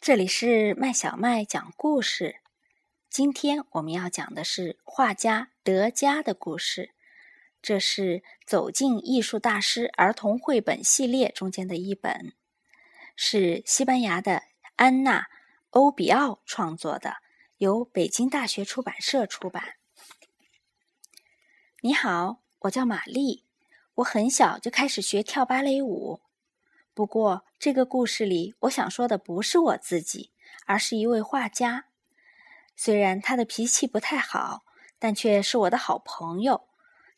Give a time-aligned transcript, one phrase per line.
[0.00, 2.36] 这里是麦小麦讲故事。
[3.10, 6.94] 今天我们要讲的是画家德加的故事。
[7.60, 8.02] 这是
[8.46, 12.32] 《走进艺术大师》儿童绘本系列中间的一本，
[13.16, 14.44] 是西班牙的
[14.76, 15.22] 安娜·
[15.70, 17.16] 欧比奥创作的，
[17.58, 19.74] 由北京大学出版社出版。
[21.80, 23.44] 你好，我叫玛丽，
[23.96, 26.22] 我很小就开始学跳芭蕾舞。
[26.98, 30.32] 不过，这个故事里，我想说的不是我自己，
[30.66, 31.84] 而是一位画家。
[32.74, 34.64] 虽然他的脾气不太好，
[34.98, 36.66] 但却是我的好朋友。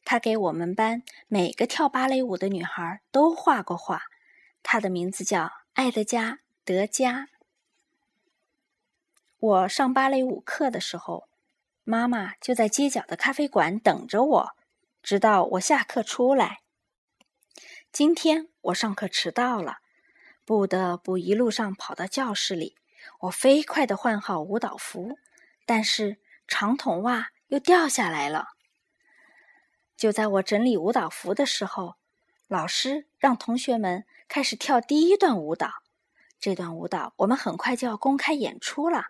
[0.04, 4.02] 他给我们班每个跳芭蕾舞的女孩都画过画。
[4.62, 7.30] 他的名字叫艾德加·德加。
[9.38, 11.26] 我上芭蕾舞课的时候，
[11.84, 14.50] 妈妈就在街角的咖啡馆等着我，
[15.02, 16.60] 直到我下课出来。
[17.92, 19.78] 今天我上课迟到了，
[20.44, 22.76] 不得不一路上跑到教室里。
[23.22, 25.18] 我飞快地换好舞蹈服，
[25.66, 28.50] 但是长筒袜又掉下来了。
[29.96, 31.96] 就在我整理舞蹈服的时候，
[32.46, 35.82] 老师让同学们开始跳第一段舞蹈。
[36.38, 39.06] 这段舞蹈我们很快就要公开演出了，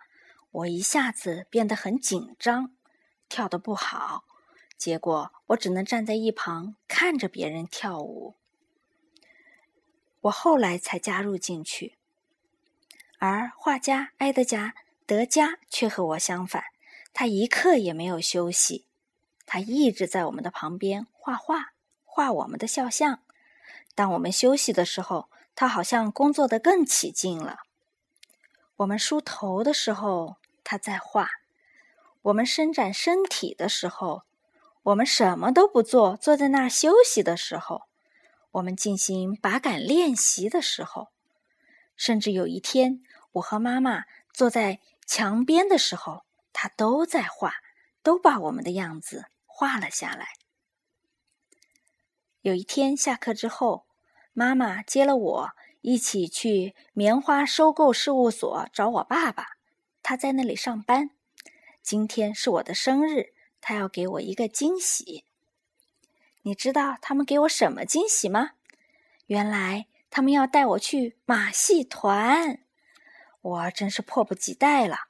[0.51, 2.75] 我一下子变得很紧张，
[3.29, 4.25] 跳得不好，
[4.79, 8.37] 结果我只能站在一旁看着别人跳舞。
[10.23, 11.97] 我后来才加入进去，
[13.19, 14.69] 而画家埃德加·
[15.07, 16.65] 德加却和我相反，
[17.15, 18.85] 他一刻也没有休息，
[19.47, 21.73] 他一直在我们的旁边画画，
[22.05, 23.23] 画我们的肖像。
[23.95, 27.61] 当我们休息的时候，他好像工作的更起劲了。
[28.77, 31.27] 我们梳头的时候，他在画；
[32.23, 34.23] 我们伸展身体的时候，
[34.83, 37.90] 我们什么都不做，坐在那儿休息的时候。
[38.53, 41.09] 我们进行拔杆练习的时候，
[41.97, 47.55] 甚至有一天，我和妈妈坐在墙边的时候，他都在画，
[48.03, 50.31] 都把我们的样子画了下来。
[52.41, 53.87] 有一天下课之后，
[54.33, 55.51] 妈妈接了我
[55.83, 59.47] 一起去棉花收购事务所找我爸爸，
[60.03, 61.11] 他在那里上班。
[61.83, 65.25] 今天是我的生日，他要给我一个惊喜。
[66.43, 68.53] 你知道他们给我什么惊喜吗？
[69.27, 72.61] 原来他们要带我去马戏团，
[73.41, 75.09] 我真是迫不及待了。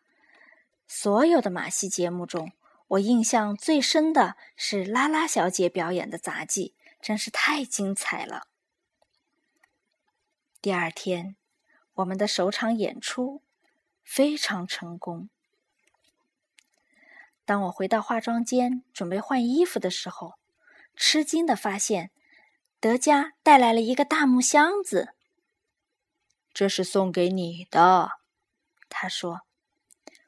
[0.87, 2.53] 所有的马戏节目中，
[2.89, 8.49] 我印象最深的是拉拉小姐表演的杂技，真是太精彩了。
[10.61, 11.37] 第二天，
[11.95, 13.41] 我们的首场演出
[14.03, 15.31] 非常成功。
[17.45, 20.35] 当我回到化妆间准备换衣服的时候，
[21.03, 22.11] 吃惊的发现，
[22.79, 25.15] 德加带来了一个大木箱子。
[26.53, 28.11] 这是送给你的，
[28.91, 29.41] 他说。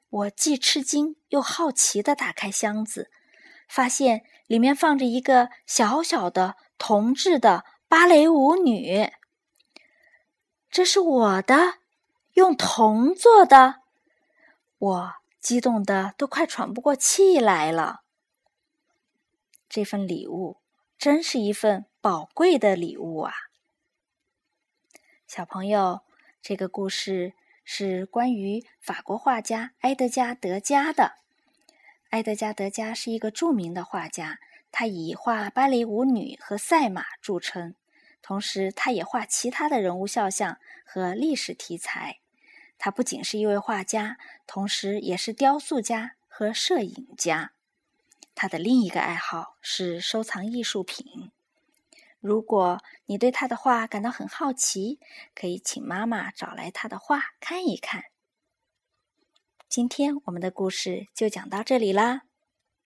[0.09, 3.11] 我既吃惊又好奇的打开箱子，
[3.69, 9.13] 发现里面放着一个小小的铜制的芭蕾舞女。
[10.71, 11.81] 这是我的，
[12.33, 13.77] 用铜做的，
[14.79, 18.01] 我激动的都快喘不过气来了。
[19.73, 20.59] 这份礼物。
[20.99, 23.33] 真是一份宝贵的礼物啊！
[25.27, 26.03] 小朋友，
[26.41, 27.33] 这个故事
[27.65, 31.15] 是关于法国画家埃德加·德加的。
[32.11, 34.39] 埃德加·德加是一个著名的画家，
[34.71, 37.75] 他以画芭蕾舞女和赛马著称，
[38.23, 42.21] 同时他也画其他的人物肖像和历史题材。
[42.79, 47.55] 他不仅是一位画家，同时也是雕塑家和摄影家。
[48.35, 51.31] 他的另一个爱好是收藏艺术品。
[52.21, 55.01] 如果你对他的画感到很好奇，
[55.35, 58.05] 可以请妈妈找来他的画看一看。
[59.69, 62.23] 今天我们的故事就讲到这里啦。